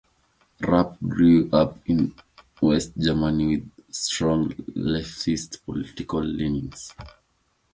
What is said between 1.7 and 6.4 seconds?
in West Germany with strong leftist political